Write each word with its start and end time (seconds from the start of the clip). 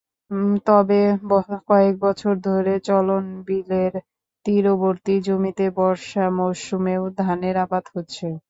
তবে 0.65 0.99
কয়েক 1.69 1.95
বছর 2.05 2.33
ধরে 2.47 2.73
চলনবিলের 2.87 3.93
তীরবর্তী 4.45 5.15
জমিতে 5.27 5.65
বর্ষা 5.77 6.25
মৌসুমেও 6.37 7.03
ধানের 7.19 7.55
আবাদ 7.65 7.85
হচ্ছে। 7.93 8.27